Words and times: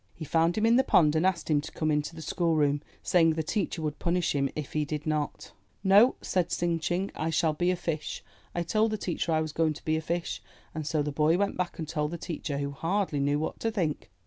He 0.15 0.25
found 0.25 0.57
him 0.57 0.65
in 0.65 0.77
the 0.77 0.83
pond 0.83 1.15
and 1.15 1.27
asked 1.27 1.47
him 1.47 1.61
to 1.61 1.71
come 1.71 1.91
into 1.91 2.15
the 2.15 2.23
schoolroom, 2.23 2.81
saying 3.03 3.33
the 3.33 3.43
teacher 3.43 3.83
would 3.83 3.99
punish 3.99 4.33
him 4.33 4.49
if 4.55 4.73
he 4.73 4.83
did 4.83 5.05
not. 5.05 5.51
391 5.83 5.91
MY 5.93 5.99
BOOK 6.07 6.19
HOUSE 6.21 6.25
''No/' 6.25 6.25
said 6.25 6.49
Tsing 6.51 6.79
Ching, 6.79 7.11
''I 7.13 7.29
shall 7.31 7.53
be 7.53 7.69
a 7.69 7.75
fish; 7.75 8.23
I 8.55 8.63
told 8.63 8.89
the 8.89 8.97
teacher 8.97 9.31
I 9.31 9.41
was 9.41 9.51
going 9.53 9.73
to 9.73 9.85
be 9.85 9.97
a 9.97 10.01
fish." 10.01 10.41
And 10.73 10.87
so 10.87 11.03
the 11.03 11.11
boy 11.11 11.37
went 11.37 11.55
back 11.55 11.77
and 11.77 11.87
told 11.87 12.09
the 12.09 12.17
teacher, 12.17 12.57
who 12.57 12.71
hardly 12.71 13.19
knew 13.19 13.37
what 13.37 13.59
to 13.59 13.69
think. 13.69 14.09